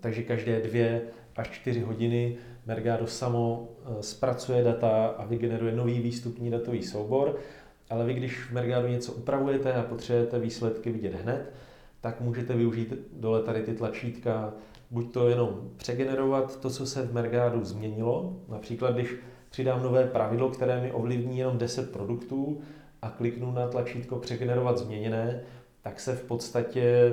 takže 0.00 0.22
každé 0.22 0.60
2 0.60 1.00
až 1.36 1.50
4 1.50 1.80
hodiny 1.80 2.36
Mergado 2.66 3.06
samo 3.06 3.68
eh, 3.68 4.02
zpracuje 4.02 4.64
data 4.64 5.06
a 5.06 5.24
vygeneruje 5.24 5.76
nový 5.76 6.00
výstupní 6.00 6.50
datový 6.50 6.82
soubor, 6.82 7.36
ale 7.90 8.04
vy 8.04 8.14
když 8.14 8.44
v 8.44 8.52
Mergado 8.52 8.88
něco 8.88 9.12
upravujete 9.12 9.72
a 9.72 9.82
potřebujete 9.82 10.38
výsledky 10.38 10.92
vidět 10.92 11.14
hned, 11.14 11.52
tak 12.00 12.20
můžete 12.20 12.54
využít 12.54 12.94
dole 13.12 13.42
tady 13.42 13.62
ty 13.62 13.74
tlačítka, 13.74 14.52
buď 14.90 15.12
to 15.12 15.28
jenom 15.28 15.70
přegenerovat 15.76 16.60
to, 16.60 16.70
co 16.70 16.86
se 16.86 17.02
v 17.02 17.14
Mergádu 17.14 17.64
změnilo, 17.64 18.36
například 18.48 18.94
když 18.94 19.14
přidám 19.54 19.82
nové 19.82 20.06
pravidlo, 20.06 20.50
které 20.50 20.80
mi 20.80 20.92
ovlivní 20.92 21.38
jenom 21.38 21.58
10 21.58 21.92
produktů 21.92 22.60
a 23.02 23.08
kliknu 23.10 23.52
na 23.52 23.68
tlačítko 23.68 24.16
přegenerovat 24.16 24.78
změněné, 24.78 25.40
tak 25.82 26.00
se 26.00 26.16
v 26.16 26.24
podstatě 26.24 27.12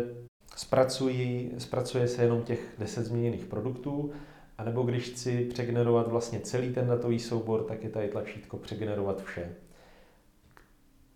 zpracují, 0.56 1.52
zpracuje 1.58 2.08
se 2.08 2.22
jenom 2.22 2.42
těch 2.42 2.60
10 2.80 3.06
změněných 3.06 3.46
produktů, 3.46 4.12
a 4.58 4.64
nebo 4.64 4.84
když 4.84 5.10
chci 5.10 5.46
přegenerovat 5.46 6.08
vlastně 6.08 6.40
celý 6.40 6.74
ten 6.74 6.88
datový 6.88 7.20
soubor, 7.20 7.64
tak 7.64 7.84
je 7.84 7.90
tady 7.90 8.08
tlačítko 8.08 8.58
přegenerovat 8.58 9.24
vše 9.24 9.56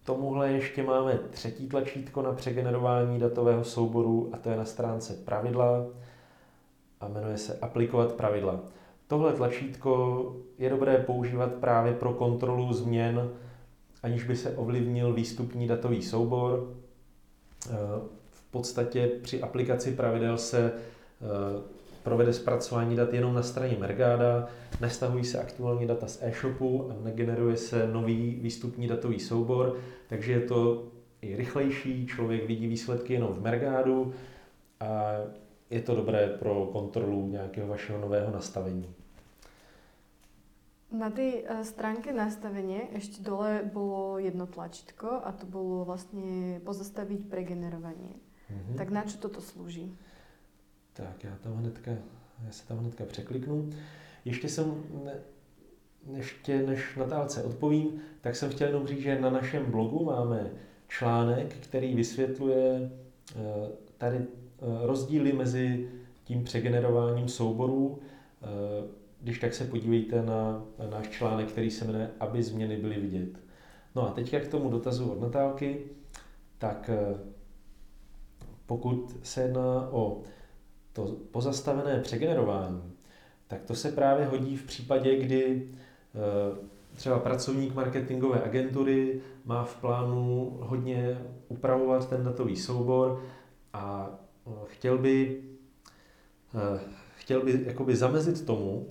tomuhle 0.03 0.51
ještě 0.51 0.84
máme 0.84 1.20
třetí 1.29 1.67
tlačítko 1.67 2.22
na 2.22 2.34
přegenerování 2.34 3.20
datového 3.20 3.63
souboru 3.63 4.29
a 4.34 4.38
to 4.38 4.50
je 4.50 4.58
na 4.58 4.65
stránce 4.65 5.13
pravidla 5.13 5.86
a 7.01 7.08
jmenuje 7.08 7.38
se 7.38 7.58
aplikovat 7.62 8.13
pravidla. 8.13 8.60
Tohle 9.07 9.33
tlačítko 9.33 10.35
je 10.57 10.69
dobré 10.69 10.97
používat 10.97 11.53
právě 11.53 11.93
pro 11.93 12.13
kontrolu 12.13 12.74
změn, 12.74 13.29
aniž 14.03 14.24
by 14.24 14.35
se 14.35 14.57
ovlivnil 14.57 15.13
výstupní 15.13 15.67
datový 15.67 16.01
soubor. 16.01 16.74
V 18.31 18.51
podstatě 18.51 19.07
při 19.21 19.41
aplikaci 19.41 19.91
pravidel 19.91 20.38
se 20.38 20.74
provede 22.03 22.33
zpracování 22.33 22.95
dat 22.95 23.13
jenom 23.13 23.33
na 23.33 23.43
straně 23.43 23.77
Mergada, 23.79 24.47
nestahují 24.81 25.24
se 25.24 25.39
aktuální 25.39 25.88
data 25.88 26.07
z 26.07 26.19
e-shopu 26.21 26.91
a 26.91 27.03
negeneruje 27.03 27.57
se 27.57 27.88
nový 27.88 28.39
výstupní 28.41 28.88
datový 28.88 29.19
soubor, 29.19 29.77
takže 30.07 30.31
je 30.31 30.41
to 30.41 30.83
i 31.21 31.35
rychlejší, 31.35 32.07
člověk 32.07 32.47
vidí 32.47 32.67
výsledky 32.67 33.13
jenom 33.13 33.33
v 33.33 33.41
Mergádu 33.41 34.13
a 34.79 35.12
je 35.69 35.81
to 35.81 35.95
dobré 35.95 36.27
pro 36.27 36.65
kontrolu 36.65 37.27
nějakého 37.27 37.67
vašeho 37.67 38.01
nového 38.01 38.31
nastavení. 38.31 38.93
Na 40.91 41.10
tej 41.10 41.43
eh, 41.43 41.65
stránke 41.65 42.13
nastavenie 42.13 42.93
ešte 42.95 43.19
dole 43.19 43.65
bolo 43.67 44.22
jedno 44.22 44.48
tlačítko 44.48 45.25
a 45.25 45.34
to 45.36 45.43
bolo 45.50 45.84
vlastne 45.84 46.62
pozastaviť 46.63 47.27
pregenerovanie. 47.27 48.15
Mm-hmm. 48.48 48.77
Tak 48.77 48.88
na 48.93 49.03
čo 49.03 49.17
toto 49.17 49.41
slúži? 49.41 49.91
Tak 50.93 51.24
já 51.24 51.36
tam 51.43 51.57
hnedka, 51.57 51.91
já 52.45 52.51
se 52.51 52.67
tam 52.67 52.77
hnedka 52.77 53.05
překliknu. 53.05 53.69
Ještě 54.25 54.50
jsem, 54.50 54.84
ne, 55.03 55.13
ještě 56.13 56.62
než 56.62 56.95
Natálce 56.95 57.43
odpovím, 57.43 58.01
tak 58.22 58.36
jsem 58.36 58.50
chtěl 58.50 58.67
jenom 58.67 58.88
říct, 58.88 59.01
že 59.01 59.22
na 59.22 59.29
našem 59.29 59.72
blogu 59.72 60.05
máme 60.05 60.51
článek, 60.88 61.55
který 61.60 61.95
vysvětluje 61.95 62.91
eh, 63.36 63.69
tady 63.98 64.27
rozdíly 64.83 65.33
mezi 65.33 65.89
tím 66.24 66.43
přegenerováním 66.43 67.27
souborů. 67.27 68.00
Eh, 68.43 69.05
když 69.21 69.39
tak 69.39 69.53
se 69.53 69.65
podívejte 69.65 70.21
na, 70.21 70.65
náš 70.89 71.09
článek, 71.09 71.47
který 71.47 71.71
se 71.71 71.85
jmenuje 71.85 72.12
Aby 72.19 72.43
změny 72.43 72.77
byly 72.77 73.00
vidět. 73.00 73.29
No 73.95 74.07
a 74.07 74.12
teď 74.12 74.35
k 74.35 74.47
tomu 74.47 74.69
dotazu 74.69 75.12
od 75.12 75.21
Natálky, 75.21 75.81
tak 76.57 76.89
pokud 78.65 79.17
se 79.24 79.41
jedná 79.41 79.89
o 79.91 80.21
to 80.93 81.05
pozastavené 81.31 82.00
přegenerování, 82.00 82.81
tak 83.47 83.63
to 83.63 83.75
se 83.75 83.91
právě 83.91 84.25
hodí 84.25 84.57
v 84.57 84.63
případě, 84.63 85.19
kdy 85.19 85.69
eh, 86.15 86.57
třeba 86.95 87.19
pracovník 87.19 87.74
marketingové 87.74 88.43
agentury 88.43 89.21
má 89.45 89.63
v 89.63 89.81
plánu 89.81 90.57
hodně 90.62 91.21
upravovat 91.47 92.09
ten 92.09 92.24
datový 92.24 92.55
soubor 92.55 93.24
a 93.74 94.09
eh, 94.12 94.25
chtěl 94.66 94.98
by, 94.98 95.42
eh, 96.56 96.80
chtěl 97.16 97.42
by 97.42 97.62
jakoby 97.66 97.96
zamezit 97.96 98.46
tomu, 98.46 98.88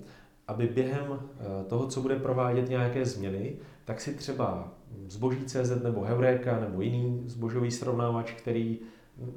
aby 0.47 0.67
během 0.67 1.19
toho, 1.67 1.87
co 1.87 2.01
bude 2.01 2.15
provádět 2.15 2.69
nějaké 2.69 3.05
změny, 3.05 3.55
tak 3.85 4.01
si 4.01 4.13
třeba 4.13 4.73
zboží.cz 5.07 5.83
nebo 5.83 6.01
Heureka 6.01 6.59
nebo 6.59 6.81
jiný 6.81 7.23
zbožový 7.25 7.71
srovnávač, 7.71 8.31
který, 8.31 8.79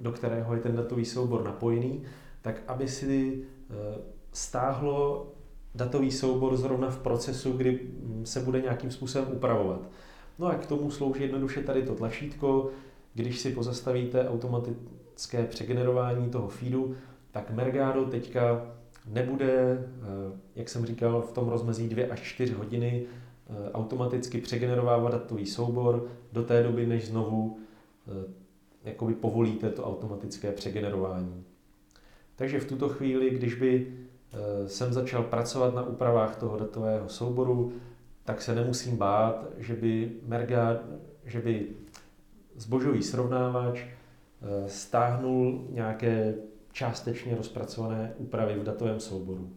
do 0.00 0.12
kterého 0.12 0.54
je 0.54 0.60
ten 0.60 0.76
datový 0.76 1.04
soubor 1.04 1.44
napojený, 1.44 2.02
tak 2.42 2.62
aby 2.66 2.88
si 2.88 3.42
eh, 3.70 3.74
stáhlo 4.32 5.26
datový 5.74 6.10
soubor 6.10 6.56
zrovna 6.56 6.90
v 6.90 6.98
procesu, 6.98 7.52
kdy 7.52 7.80
mm, 7.82 8.26
se 8.26 8.40
bude 8.40 8.60
nějakým 8.60 8.90
způsobem 8.90 9.28
upravovat. 9.32 9.80
No 10.38 10.46
a 10.46 10.54
k 10.54 10.66
tomu 10.66 10.90
slouží 10.90 11.22
jednoduše 11.22 11.62
tady 11.62 11.82
to 11.82 11.94
tlačítko, 11.94 12.70
když 13.14 13.38
si 13.38 13.50
pozastavíte 13.50 14.28
automatické 15.18 15.44
přegenerování 15.44 16.30
toho 16.30 16.48
feedu, 16.48 16.96
tak 17.30 17.50
Mergado 17.50 18.04
teďka 18.04 18.66
nebude, 19.06 19.48
eh, 19.48 20.38
jak 20.56 20.68
jsem 20.68 20.86
říkal, 20.86 21.22
v 21.22 21.32
tom 21.32 21.48
rozmezí 21.48 21.88
2 21.88 22.12
až 22.12 22.20
4 22.20 22.52
hodiny 22.52 23.06
eh, 23.06 23.72
automaticky 23.72 24.40
přegenerovávat 24.40 25.12
datový 25.12 25.46
soubor 25.46 26.06
do 26.32 26.42
té 26.42 26.62
doby, 26.62 26.86
než 26.86 27.08
znovu 27.08 27.58
jakoby 28.84 29.14
povolíte 29.14 29.70
to 29.70 29.84
automatické 29.84 30.52
přegenerování. 30.52 31.44
Takže 32.36 32.60
v 32.60 32.68
tuto 32.68 32.88
chvíli, 32.88 33.30
když 33.30 33.54
by 33.54 33.86
eh, 34.32 34.68
jsem 34.68 34.92
začal 34.92 35.22
pracovat 35.22 35.74
na 35.74 35.82
úpravách 35.82 36.36
toho 36.36 36.58
datového 36.58 37.08
souboru, 37.08 37.72
tak 38.24 38.42
se 38.42 38.54
nemusím 38.54 38.96
bát, 38.96 39.46
že 39.58 39.74
by 39.74 40.12
Merga, 40.26 40.78
že 41.24 41.40
by 41.40 41.66
zbožový 42.56 43.02
srovnávač 43.02 43.97
stáhnul 44.66 45.66
nějaké 45.70 46.34
částečně 46.72 47.36
rozpracované 47.36 48.14
úpravy 48.16 48.54
v 48.54 48.64
datovém 48.64 49.00
souboru. 49.00 49.52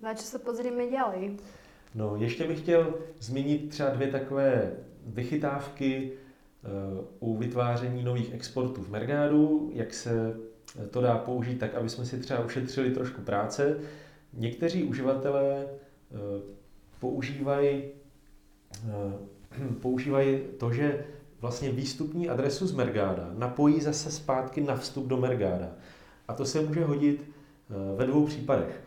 Na 0.00 0.14
co 0.14 0.24
se 0.24 0.38
pozrime 0.38 0.86
ďalej? 0.86 1.36
No, 1.94 2.16
ještě 2.16 2.46
bych 2.46 2.60
chtěl 2.60 2.94
zmínit 3.18 3.68
třeba 3.68 3.90
dvě 3.90 4.08
takové 4.08 4.72
vychytávky 5.06 6.12
eh, 6.12 6.68
u 7.20 7.36
vytváření 7.36 8.04
nových 8.04 8.34
exportů 8.34 8.82
v 8.82 8.90
Mergádu, 8.90 9.70
jak 9.74 9.94
se 9.94 10.36
to 10.90 11.00
dá 11.00 11.18
použít 11.18 11.58
tak, 11.58 11.74
aby 11.74 11.88
jsme 11.88 12.04
si 12.04 12.18
třeba 12.18 12.44
ušetřili 12.44 12.90
trošku 12.90 13.20
práce. 13.20 13.78
Někteří 14.32 14.84
uživatelé 14.84 15.66
eh, 15.66 16.16
používají, 16.98 17.82
eh, 18.88 19.74
používají 19.80 20.40
to, 20.58 20.72
že 20.72 21.04
vlastně 21.40 21.72
výstupní 21.72 22.28
adresu 22.28 22.66
z 22.66 22.72
Mergáda 22.72 23.30
napojí 23.34 23.80
zase 23.80 24.10
zpátky 24.10 24.60
na 24.60 24.76
vstup 24.76 25.06
do 25.06 25.16
Mergáda. 25.16 25.68
A 26.28 26.34
to 26.34 26.44
se 26.44 26.60
může 26.60 26.84
hodit 26.84 27.30
ve 27.96 28.06
dvou 28.06 28.26
případech. 28.26 28.80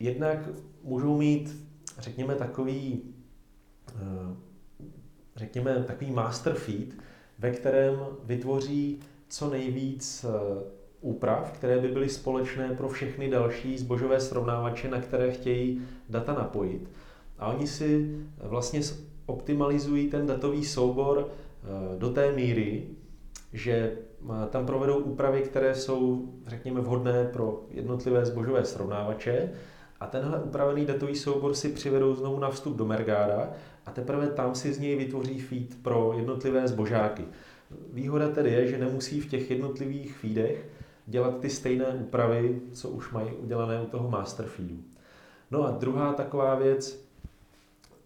Jednak 0.00 0.48
můžou 0.82 1.18
mít 1.18 1.68
řekněme, 1.98 2.34
takový, 2.34 3.02
eh, 3.88 4.36
řekněme, 5.36 5.84
takový 5.86 6.10
master 6.10 6.54
feed, 6.54 6.88
ve 7.38 7.50
kterém 7.50 7.98
vytvoří 8.24 9.00
co 9.28 9.50
nejvíc 9.50 10.24
eh, 10.24 10.28
úprav, 11.00 11.52
které 11.52 11.78
by 11.78 11.88
byly 11.88 12.08
společné 12.08 12.68
pro 12.68 12.88
všechny 12.88 13.30
další 13.30 13.78
zbožové 13.78 14.20
srovnávače, 14.20 14.88
na 14.88 15.00
které 15.00 15.32
chtějí 15.32 15.82
data 16.08 16.32
napojit. 16.32 16.90
A 17.38 17.48
oni 17.48 17.66
si 17.66 18.16
vlastně 18.38 18.80
optimalizují 19.26 20.10
ten 20.10 20.26
datový 20.26 20.64
soubor 20.64 21.28
eh, 21.28 21.47
do 21.98 22.12
té 22.12 22.32
míry, 22.32 22.86
že 23.52 23.92
tam 24.50 24.66
provedou 24.66 24.98
úpravy, 24.98 25.42
které 25.42 25.74
jsou, 25.74 26.28
řekněme, 26.46 26.80
vhodné 26.80 27.24
pro 27.24 27.66
jednotlivé 27.70 28.26
zbožové 28.26 28.64
srovnávače 28.64 29.50
a 30.00 30.06
tenhle 30.06 30.42
upravený 30.42 30.86
datový 30.86 31.16
soubor 31.16 31.54
si 31.54 31.68
přivedou 31.68 32.14
znovu 32.14 32.38
na 32.38 32.50
vstup 32.50 32.76
do 32.76 32.84
Mergáda 32.84 33.50
a 33.86 33.90
teprve 33.90 34.26
tam 34.26 34.54
si 34.54 34.72
z 34.72 34.78
něj 34.78 34.96
vytvoří 34.96 35.40
feed 35.40 35.82
pro 35.82 36.12
jednotlivé 36.16 36.68
zbožáky. 36.68 37.24
Výhoda 37.92 38.28
tedy 38.28 38.50
je, 38.50 38.66
že 38.66 38.78
nemusí 38.78 39.20
v 39.20 39.28
těch 39.28 39.50
jednotlivých 39.50 40.16
feedech 40.16 40.68
dělat 41.06 41.40
ty 41.40 41.50
stejné 41.50 41.86
úpravy, 41.86 42.60
co 42.72 42.88
už 42.88 43.12
mají 43.12 43.32
udělané 43.32 43.82
u 43.82 43.86
toho 43.86 44.10
master 44.10 44.46
feedu. 44.46 44.76
No 45.50 45.64
a 45.64 45.70
druhá 45.70 46.12
taková 46.12 46.54
věc, 46.54 47.04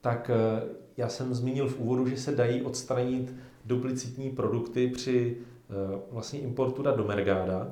tak 0.01 0.31
eh, 0.31 0.63
já 0.97 1.09
jsem 1.09 1.35
zmínil 1.35 1.69
v 1.69 1.79
úvodu, 1.79 2.09
že 2.09 2.17
se 2.17 2.33
dají 2.33 2.63
odstranit 2.63 3.35
duplicitní 3.65 4.31
produkty 4.31 4.89
při 4.89 5.37
eh, 5.37 6.01
vlastně 6.11 6.41
importu 6.41 6.83
do 6.83 7.05
Mergáda. 7.05 7.71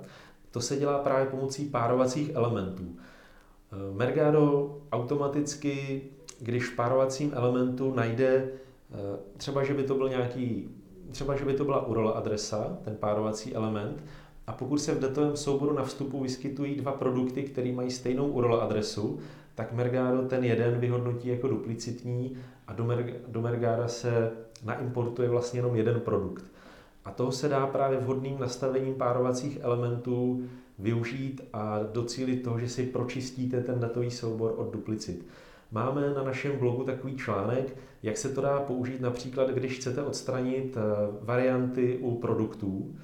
To 0.51 0.61
se 0.61 0.77
dělá 0.77 0.99
právě 0.99 1.27
pomocí 1.27 1.65
párovacích 1.65 2.31
elementů. 2.35 2.97
Eh, 3.73 3.97
Mergado 3.97 4.77
automaticky, 4.93 6.03
když 6.41 6.67
v 6.67 6.77
párovacím 6.77 7.31
elementu 7.35 7.95
najde 7.95 8.27
eh, 8.27 8.49
třeba, 9.37 9.65
že 9.65 9.75
by 9.75 9.83
to 9.83 9.95
byl 9.95 10.09
nějaký, 10.09 10.69
třeba, 11.11 11.37
že 11.37 11.45
by 11.45 11.55
to 11.55 11.65
byla 11.65 11.87
URL 11.87 12.09
adresa, 12.09 12.79
ten 12.85 12.97
párovací 12.97 13.55
element, 13.55 14.05
a 14.47 14.53
pokud 14.53 14.79
se 14.79 14.95
v 14.95 15.01
datovém 15.01 15.37
souboru 15.37 15.73
na 15.73 15.85
vstupu 15.85 16.21
vyskytují 16.21 16.77
dva 16.77 16.93
produkty, 16.93 17.43
které 17.43 17.73
mají 17.73 17.91
stejnou 17.91 18.29
URL 18.29 18.55
adresu, 18.55 19.21
tak 19.61 19.73
Mergado 19.73 20.23
ten 20.23 20.45
jeden 20.45 20.79
vyhodnotí 20.79 21.29
jako 21.29 21.49
duplicitní 21.49 22.37
a 22.67 22.73
do, 22.73 22.85
Merg- 22.85 23.15
do 23.29 23.43
Mergada 23.43 23.89
se 23.89 24.33
naimportuje 24.65 25.29
vlastně 25.29 25.59
jenom 25.59 25.77
jeden 25.77 26.01
produkt. 26.01 26.45
A 27.05 27.11
toho 27.11 27.33
se 27.33 27.49
dá 27.49 27.67
právě 27.67 27.99
vhodným 27.99 28.39
nastavením 28.39 28.95
párovacích 28.95 29.59
elementů 29.63 30.45
využít 30.79 31.43
a 31.53 31.79
docílit 31.93 32.37
toho, 32.37 32.59
že 32.59 32.69
si 32.69 32.87
pročistíte 32.87 33.61
ten 33.61 33.81
datový 33.81 34.11
soubor 34.11 34.55
od 34.57 34.73
duplicit. 34.73 35.27
Máme 35.73 36.15
na 36.15 36.23
našem 36.23 36.59
blogu 36.59 36.85
takový 36.85 37.17
článek, 37.17 37.77
jak 38.03 38.17
se 38.17 38.29
to 38.29 38.41
dá 38.41 38.61
použít 38.61 39.01
například, 39.01 39.51
když 39.51 39.77
chcete 39.77 40.03
odstranit 40.03 40.77
eh, 40.77 40.81
varianty 41.21 41.99
u 42.01 42.15
produktů. 42.15 42.95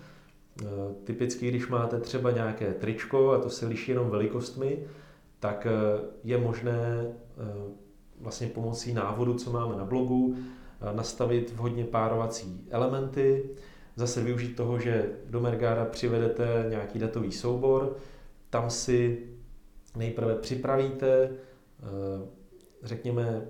Eh, 0.62 0.66
typicky, 1.04 1.48
když 1.48 1.68
máte 1.68 2.00
třeba 2.00 2.30
nějaké 2.30 2.72
tričko, 2.72 3.32
a 3.32 3.38
to 3.38 3.50
se 3.50 3.66
liší 3.66 3.90
jenom 3.90 4.10
velikostmi, 4.10 4.78
tak 5.40 5.66
eh, 5.66 6.00
je 6.24 6.38
možné 6.38 7.14
vlastně 8.20 8.46
pomocí 8.46 8.94
návodu, 8.94 9.34
co 9.34 9.52
máme 9.52 9.76
na 9.76 9.84
blogu, 9.84 10.36
nastavit 10.92 11.52
vhodně 11.52 11.84
párovací 11.84 12.66
elementy, 12.70 13.50
zase 13.96 14.22
využít 14.22 14.56
toho, 14.56 14.78
že 14.78 15.12
do 15.26 15.40
Mergáda 15.40 15.84
přivedete 15.84 16.66
nějaký 16.68 16.98
datový 16.98 17.32
soubor, 17.32 17.96
tam 18.50 18.70
si 18.70 19.28
nejprve 19.96 20.34
připravíte, 20.34 21.22
eh, 21.24 21.36
řekněme, 22.82 23.46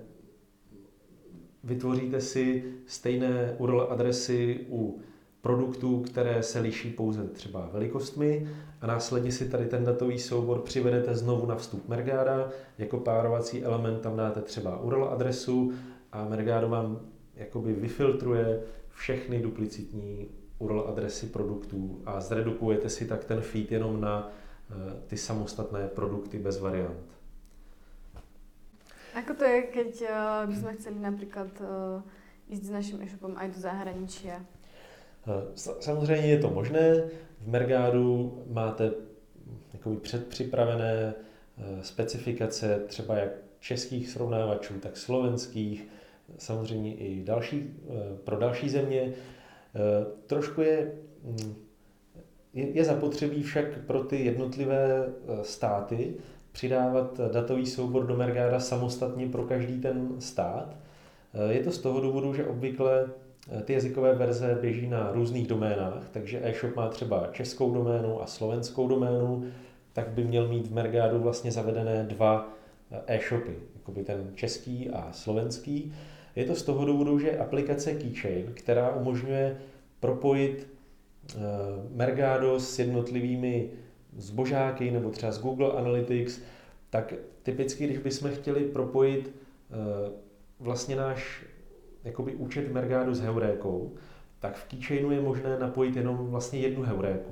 vytvoříte 1.63 2.21
si 2.21 2.73
stejné 2.85 3.55
URL 3.57 3.87
adresy 3.89 4.65
u 4.69 5.01
produktů, 5.47 6.01
které 6.01 6.43
se 6.43 6.59
liší 6.59 6.89
pouze 6.89 7.23
třeba 7.23 7.69
velikostmi 7.73 8.49
a 8.81 8.87
následně 8.87 9.31
si 9.31 9.49
tady 9.49 9.65
ten 9.65 9.83
datový 9.83 10.19
soubor 10.19 10.61
přivedete 10.61 11.15
znovu 11.15 11.45
na 11.45 11.55
vstup 11.55 11.87
Mergáda. 11.87 12.49
Jako 12.77 12.99
párovací 12.99 13.63
element 13.63 14.01
tam 14.01 14.17
dáte 14.17 14.41
třeba 14.41 14.81
URL 14.81 15.09
adresu 15.09 15.71
a 16.11 16.25
Mergado 16.25 16.69
vám 16.69 16.99
jakoby 17.35 17.73
vyfiltruje 17.73 18.63
všechny 18.89 19.39
duplicitní 19.39 20.27
URL 20.59 20.85
adresy 20.87 21.25
produktů 21.25 22.01
a 22.05 22.19
zredukujete 22.19 22.89
si 22.89 23.05
tak 23.05 23.23
ten 23.23 23.41
feed 23.41 23.71
jenom 23.71 24.01
na 24.01 24.27
eh, 24.27 24.73
ty 25.07 25.17
samostatné 25.17 25.87
produkty 25.87 26.39
bez 26.39 26.59
variant. 26.59 27.07
Ako 29.15 29.33
to 29.33 29.43
je, 29.49 29.61
keď 29.73 29.91
uh, 30.05 30.45
by 30.45 30.55
sme 30.55 30.71
chceli 30.77 30.99
napríklad 31.01 31.49
uh, 31.57 32.05
ísť 32.53 32.63
s 32.63 32.71
naším 32.71 33.01
e-shopom 33.01 33.33
aj 33.33 33.49
do 33.49 33.59
zahraničia? 33.65 34.45
Samozřejmě 35.79 36.27
je 36.27 36.39
to 36.39 36.49
možné. 36.49 37.03
V 37.41 37.47
Mergádu 37.47 38.37
máte 38.49 38.91
jakoby 39.73 39.97
předpřipravené 39.97 41.13
specifikace 41.81 42.79
třeba 42.87 43.15
jak 43.15 43.29
českých 43.59 44.09
srovnávačů, 44.09 44.73
tak 44.79 44.97
slovenských, 44.97 45.87
samozřejmě 46.37 46.95
i 46.95 47.23
další, 47.23 47.73
pro 48.23 48.37
další 48.37 48.69
země. 48.69 49.13
Eh, 49.77 50.05
trošku 50.27 50.61
je, 50.61 50.91
mm, 51.23 51.55
je, 52.53 52.69
je 52.69 52.83
zapotřebí 52.83 53.43
však 53.43 53.65
pro 53.87 54.03
ty 54.03 54.25
jednotlivé 54.25 55.05
eh, 55.07 55.43
státy 55.43 56.13
přidávat 56.51 57.19
datový 57.31 57.65
soubor 57.65 58.07
do 58.07 58.15
Mergáda 58.15 58.59
samostatně 58.59 59.27
pro 59.27 59.43
každý 59.43 59.81
ten 59.81 60.15
stát. 60.19 60.75
Eh, 61.33 61.53
je 61.53 61.63
to 61.63 61.71
z 61.71 61.79
toho 61.79 62.01
důvodu, 62.01 62.33
že 62.33 62.45
obvykle 62.45 63.09
ty 63.65 63.73
jazykové 63.73 64.15
verze 64.15 64.57
běží 64.61 64.87
na 64.87 65.11
různých 65.11 65.47
doménách, 65.47 66.09
takže 66.11 66.39
e-shop 66.43 66.75
má 66.75 66.89
třeba 66.89 67.27
českou 67.31 67.73
doménu 67.73 68.21
a 68.21 68.27
slovenskou 68.27 68.87
doménu, 68.87 69.45
tak 69.93 70.09
by 70.09 70.23
měl 70.23 70.47
mít 70.47 70.67
v 70.67 70.73
Mergádu 70.73 71.19
vlastně 71.19 71.51
zavedené 71.51 72.03
dva 72.03 72.53
e-shopy, 73.07 73.55
jakoby 73.75 74.03
ten 74.03 74.31
český 74.35 74.89
a 74.89 75.11
slovenský. 75.11 75.93
Je 76.35 76.45
to 76.45 76.55
z 76.55 76.63
toho 76.63 76.85
důvodu, 76.85 77.19
že 77.19 77.37
aplikace 77.37 77.93
Keychain, 77.93 78.51
která 78.53 78.95
umožňuje 78.95 79.57
propojit 79.99 80.67
eh, 80.67 81.39
Mergado 81.91 82.59
s 82.59 82.79
jednotlivými 82.79 83.69
zbožáky 84.17 84.91
nebo 84.91 85.09
třeba 85.09 85.31
s 85.31 85.41
Google 85.41 85.71
Analytics, 85.71 86.41
tak 86.89 87.13
typicky, 87.43 87.83
když 87.83 87.97
bychom 87.97 88.31
chtěli 88.31 88.63
propojit 88.63 89.35
eh, 89.35 90.11
vlastně 90.59 90.95
náš 90.95 91.45
jakoby 92.03 92.35
účet 92.35 92.71
Mergado 92.71 93.15
s 93.15 93.19
heurékou, 93.19 93.93
tak 94.39 94.57
v 94.57 94.65
Keychainu 94.65 95.11
je 95.11 95.21
možné 95.21 95.59
napojit 95.59 95.95
jenom 95.95 96.17
vlastně 96.17 96.59
jednu 96.59 96.83
heuréku. 96.83 97.31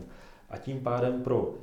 A 0.50 0.58
tím 0.58 0.80
pádem 0.80 1.24
pro 1.24 1.54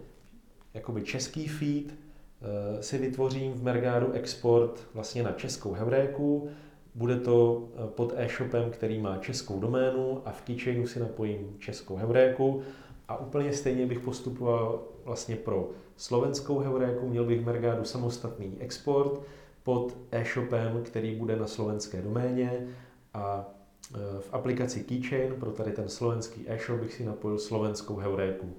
jakoby 0.75 1.03
český 1.03 1.49
feed 1.49 1.95
eh, 1.95 2.83
si 2.83 2.99
vytvořím 2.99 3.53
v 3.53 3.63
Mergado 3.63 4.13
export 4.13 4.89
vlastně 4.95 5.23
na 5.23 5.33
českou 5.33 5.73
heuréku. 5.73 6.49
Bude 6.95 7.17
to 7.17 7.69
eh, 7.75 7.89
pod 7.89 8.13
e-shopem, 8.17 8.71
který 8.71 8.99
má 8.99 9.19
českou 9.19 9.61
doménu 9.61 10.23
a 10.25 10.31
v 10.31 10.43
keychainu 10.43 10.87
si 10.87 11.01
napojím 11.01 11.57
českou 11.59 11.97
heuréku. 11.97 12.63
A 13.09 13.17
úplně 13.17 13.53
stejně 13.53 13.87
bych 13.87 14.01
postupoval 14.01 14.83
vlastně 15.05 15.37
pro 15.37 15.71
slovenskou 15.97 16.59
heuréku, 16.59 17.09
měl 17.09 17.25
bych 17.25 17.41
v 17.41 17.47
Mergádu 17.47 17.85
samostatný 17.85 18.57
export 18.61 19.21
pod 19.63 19.97
e-shopem, 20.11 20.83
který 20.83 21.15
bude 21.15 21.37
na 21.37 21.47
slovenské 21.47 22.03
doméně 22.03 22.67
a 23.15 23.55
eh, 23.95 23.99
v 24.21 24.35
aplikaci 24.35 24.85
Keychain 24.85 25.35
pro 25.41 25.51
tady 25.53 25.73
ten 25.73 25.89
slovenský 25.89 26.45
e-shop 26.51 26.81
bych 26.81 26.95
si 26.95 27.05
napojil 27.05 27.39
slovenskou 27.39 27.97
heuréku. 27.97 28.57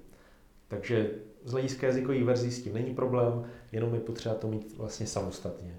Takže 0.68 1.12
z 1.44 1.52
hlediska 1.52 1.88
jazykových 1.88 2.24
verzí 2.26 2.52
s 2.52 2.64
tím 2.64 2.74
není 2.74 2.96
problém, 2.96 3.46
jenom 3.72 3.94
je 3.94 4.00
potřeba 4.00 4.36
to 4.36 4.48
mít 4.48 4.78
vlastně 4.78 5.08
samostatně. 5.08 5.78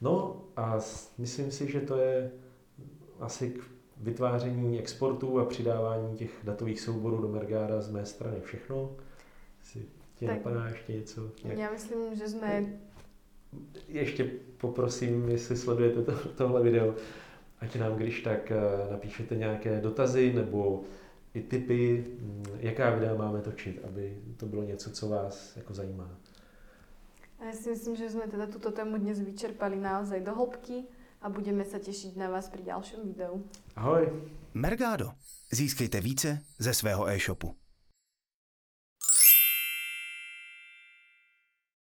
No 0.00 0.44
a 0.56 0.78
myslím 1.18 1.50
si, 1.50 1.72
že 1.72 1.80
to 1.80 1.96
je 1.96 2.30
asi 3.20 3.50
k 3.50 3.64
vytváření 3.96 4.78
exportů 4.78 5.38
a 5.38 5.44
přidávání 5.44 6.16
těch 6.16 6.30
datových 6.44 6.80
souborů 6.80 7.22
do 7.22 7.28
Mergáda 7.28 7.80
z 7.80 7.90
mé 7.90 8.06
strany 8.06 8.40
všechno. 8.40 8.96
Si 9.62 9.86
ti 10.14 10.26
Tak. 10.26 10.36
napadá 10.36 10.68
ještě 10.68 10.92
něco? 10.92 11.30
Jak- 11.44 11.58
Já 11.58 11.70
myslím, 11.70 12.16
že 12.16 12.28
jsme 12.28 12.66
Ještě 13.88 14.30
poprosím, 14.58 15.28
jestli 15.28 15.56
sledujete 15.56 16.02
to, 16.02 16.28
tohle 16.28 16.62
video, 16.62 16.94
ať 17.60 17.76
nám 17.76 17.96
když 17.96 18.20
tak 18.20 18.50
eh, 18.50 18.60
napíšete 18.90 19.36
nějaké 19.36 19.80
dotazy 19.80 20.32
nebo 20.32 20.82
i 21.34 21.42
tipy, 21.42 22.04
mm, 22.20 22.44
jaká 22.58 22.90
videa 22.90 23.14
máme 23.14 23.40
točit, 23.40 23.80
aby 23.84 24.18
to 24.36 24.46
bylo 24.46 24.62
něco, 24.62 24.90
co 24.90 25.08
vás 25.08 25.56
jako 25.56 25.74
zajímá. 25.74 26.10
A 27.44 27.50
ja 27.50 27.54
si 27.60 27.68
myslím, 27.76 27.98
že 27.98 28.08
sme 28.08 28.30
teda 28.30 28.46
túto 28.46 28.70
tému 28.72 28.96
dnes 28.96 29.20
vyčerpali 29.20 29.76
naozaj 29.76 30.22
do 30.24 30.32
hĺbky 30.32 30.86
a 31.20 31.28
budeme 31.28 31.60
sa 31.66 31.82
tešiť 31.82 32.16
na 32.16 32.30
vás 32.30 32.48
pri 32.48 32.62
ďalšom 32.62 33.04
videu. 33.04 33.42
Ahoj! 33.76 34.08
Mergado. 34.54 35.12
Získejte 35.50 36.00
více 36.00 36.40
ze 36.58 36.74
svého 36.74 37.04
e-shopu. 37.10 37.63